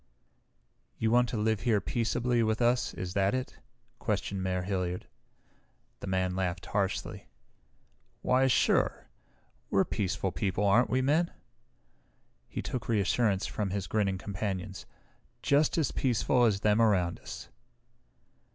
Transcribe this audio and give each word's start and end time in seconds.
"You 0.97 1.11
want 1.11 1.29
to 1.29 1.37
live 1.37 1.59
here 1.59 1.79
peaceably 1.79 2.41
with 2.41 2.59
us, 2.59 2.91
is 2.95 3.13
that 3.13 3.35
it?" 3.35 3.59
questioned 3.99 4.41
Mayor 4.41 4.63
Hilliard. 4.63 5.05
The 5.99 6.07
man 6.07 6.35
laughed 6.35 6.65
harshly. 6.65 7.27
"Why 8.23 8.47
sure! 8.47 9.09
We're 9.69 9.85
peaceful 9.85 10.31
people, 10.31 10.65
aren't 10.65 10.89
we, 10.89 11.03
Men?" 11.03 11.29
He 12.47 12.63
took 12.63 12.89
reassurance 12.89 13.45
from 13.45 13.69
his 13.69 13.85
grinning 13.85 14.17
companions. 14.17 14.87
"Just 15.43 15.77
as 15.77 15.91
peaceful 15.91 16.45
as 16.45 16.61
them 16.61 16.81
around 16.81 17.19
us." 17.19 17.49